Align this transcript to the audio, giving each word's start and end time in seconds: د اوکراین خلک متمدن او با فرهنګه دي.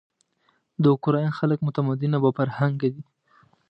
د 0.81 0.83
اوکراین 0.93 1.31
خلک 1.39 1.59
متمدن 1.67 2.11
او 2.15 2.21
با 2.23 2.29
فرهنګه 2.37 2.87
دي. 2.95 3.03